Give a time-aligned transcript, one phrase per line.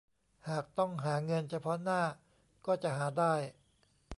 [0.49, 2.01] หากต้องหาเงินเฉพาะหน้า
[2.65, 3.33] ก็จะหาได้